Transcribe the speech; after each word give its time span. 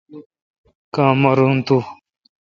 کاں 0.93 1.11
مر 1.21 1.39
تو۔ 1.65 1.77